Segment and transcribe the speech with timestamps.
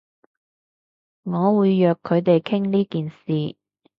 [1.25, 3.55] 我會約佢哋傾呢件事